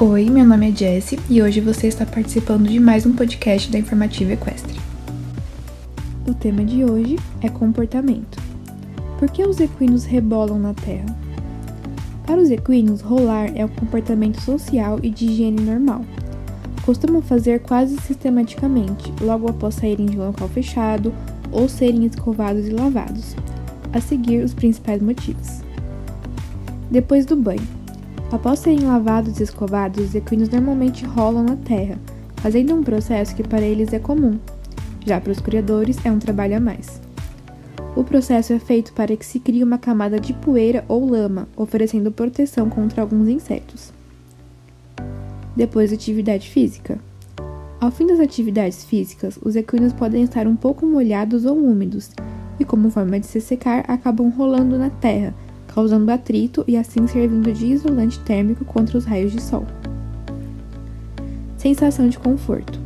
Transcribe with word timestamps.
Oi, 0.00 0.30
meu 0.30 0.44
nome 0.44 0.70
é 0.70 0.74
Jessie 0.74 1.20
e 1.28 1.42
hoje 1.42 1.60
você 1.60 1.86
está 1.86 2.06
participando 2.06 2.66
de 2.66 2.80
mais 2.80 3.04
um 3.04 3.14
podcast 3.14 3.70
da 3.70 3.78
Informativa 3.78 4.32
Equestre. 4.32 4.80
O 6.26 6.32
tema 6.32 6.64
de 6.64 6.82
hoje 6.82 7.18
é 7.42 7.48
comportamento. 7.48 8.38
Por 9.18 9.30
que 9.30 9.44
os 9.44 9.60
equinos 9.60 10.04
rebolam 10.04 10.58
na 10.58 10.72
terra? 10.72 11.06
Para 12.26 12.40
os 12.40 12.50
equinos, 12.50 13.02
rolar 13.02 13.52
é 13.54 13.64
um 13.64 13.68
comportamento 13.68 14.40
social 14.40 14.98
e 15.02 15.10
de 15.10 15.26
higiene 15.26 15.60
normal. 15.60 16.04
Costumam 16.84 17.20
fazer 17.20 17.60
quase 17.60 17.96
sistematicamente, 18.00 19.12
logo 19.20 19.48
após 19.48 19.74
saírem 19.74 20.06
de 20.06 20.18
um 20.18 20.26
local 20.26 20.48
fechado 20.48 21.12
ou 21.52 21.68
serem 21.68 22.06
escovados 22.06 22.66
e 22.66 22.70
lavados. 22.70 23.36
A 23.92 24.00
seguir, 24.00 24.42
os 24.42 24.54
principais 24.54 25.02
motivos. 25.02 25.60
Depois 26.90 27.26
do 27.26 27.36
banho. 27.36 27.81
Após 28.32 28.60
serem 28.60 28.86
lavados 28.86 29.38
e 29.38 29.42
escovados, 29.42 30.02
os 30.02 30.14
equinos 30.14 30.48
normalmente 30.48 31.04
rolam 31.04 31.44
na 31.44 31.56
terra, 31.56 31.98
fazendo 32.36 32.74
um 32.74 32.82
processo 32.82 33.36
que 33.36 33.46
para 33.46 33.60
eles 33.60 33.92
é 33.92 33.98
comum. 33.98 34.38
Já 35.04 35.20
para 35.20 35.32
os 35.32 35.38
criadores, 35.38 35.98
é 36.02 36.10
um 36.10 36.18
trabalho 36.18 36.56
a 36.56 36.60
mais. 36.60 36.98
O 37.94 38.02
processo 38.02 38.54
é 38.54 38.58
feito 38.58 38.94
para 38.94 39.14
que 39.14 39.26
se 39.26 39.38
crie 39.38 39.62
uma 39.62 39.76
camada 39.76 40.18
de 40.18 40.32
poeira 40.32 40.82
ou 40.88 41.04
lama, 41.04 41.46
oferecendo 41.54 42.10
proteção 42.10 42.70
contra 42.70 43.02
alguns 43.02 43.28
insetos. 43.28 43.92
Depois 45.54 45.90
da 45.90 45.96
atividade 45.96 46.48
física. 46.48 46.98
Ao 47.78 47.90
fim 47.90 48.06
das 48.06 48.18
atividades 48.18 48.82
físicas, 48.82 49.38
os 49.42 49.56
equinos 49.56 49.92
podem 49.92 50.22
estar 50.22 50.46
um 50.46 50.56
pouco 50.56 50.86
molhados 50.86 51.44
ou 51.44 51.58
úmidos, 51.58 52.10
e 52.58 52.64
como 52.64 52.90
forma 52.90 53.20
de 53.20 53.26
se 53.26 53.42
secar, 53.42 53.84
acabam 53.86 54.30
rolando 54.30 54.78
na 54.78 54.88
terra, 54.88 55.34
causando 55.74 56.10
atrito 56.10 56.64
e 56.68 56.76
assim 56.76 57.06
servindo 57.06 57.52
de 57.52 57.66
isolante 57.66 58.18
térmico 58.20 58.64
contra 58.64 58.98
os 58.98 59.04
raios 59.04 59.32
de 59.32 59.40
sol. 59.40 59.66
Sensação 61.56 62.08
de 62.08 62.18
conforto. 62.18 62.78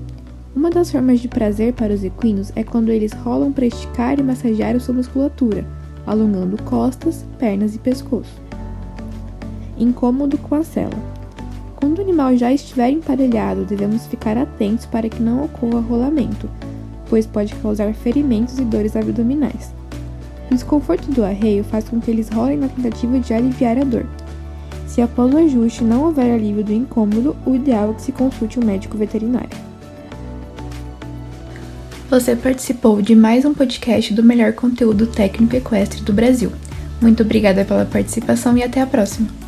Uma 0.54 0.70
das 0.70 0.90
formas 0.90 1.20
de 1.20 1.28
prazer 1.28 1.73
para 1.73 1.93
os 1.93 2.04
equinos 2.04 2.52
é 2.54 2.62
quando 2.62 2.90
eles 2.90 3.12
rolam 3.12 3.52
para 3.52 3.66
esticar 3.66 4.18
e 4.18 4.23
massagear 4.23 4.78
sua 4.80 4.95
musculatura, 4.95 5.66
alongando 6.06 6.62
costas, 6.62 7.26
pernas 7.38 7.74
e 7.74 7.78
pescoço. 7.78 8.40
Incômodo 9.78 10.38
com 10.38 10.54
a 10.54 10.62
cela. 10.62 10.96
Quando 11.74 11.98
o 11.98 12.02
animal 12.02 12.37
já 12.37 12.52
estiver 12.52 12.90
emparelhado, 12.90 13.65
devemos 13.65 14.06
ficar 14.06 14.38
atentos 14.38 14.87
para 14.87 15.09
que 15.09 15.23
não 15.23 15.45
ocorra 15.45 15.80
rolamento, 15.80 16.48
pois 17.10 17.26
pode 17.26 17.54
causar 17.56 17.93
ferimentos 17.93 18.59
e 18.59 18.65
dores 18.65 18.96
abdominais. 18.96 19.74
O 20.51 20.55
desconforto 20.55 21.11
do 21.11 21.25
arreio 21.25 21.65
faz 21.65 21.89
com 21.89 22.01
que 22.01 22.11
eles 22.11 22.29
rolem 22.29 22.57
na 22.57 22.69
tentativa 22.69 23.19
de 23.19 23.35
aliviar 23.35 23.79
a 23.79 23.85
dor. 23.85 24.07
Se 24.87 25.02
após 25.02 25.35
o 25.35 25.39
ajuste 25.39 25.83
não 25.83 26.05
houver 26.05 26.33
alívio 26.33 26.65
do 26.65 26.73
incômodo, 26.73 27.37
o 27.45 27.55
ideal 27.55 27.91
é 27.91 27.95
que 27.95 28.02
se 28.02 28.13
consulte 28.13 28.59
um 28.59 28.65
médico 28.65 28.97
veterinário. 28.97 29.67
Você 32.09 32.37
participou 32.37 33.02
de 33.02 33.17
mais 33.17 33.45
um 33.45 33.52
podcast 33.52 34.15
do 34.15 34.23
melhor 34.23 34.52
conteúdo 34.52 35.09
técnico 35.09 35.57
equestre 35.57 36.02
do 36.02 36.13
Brasil. 36.13 36.52
Muito 37.02 37.23
obrigada 37.23 37.65
pela 37.65 37.85
participação 37.85 38.57
e 38.57 38.63
até 38.63 38.80
a 38.80 38.87
próxima! 38.87 39.46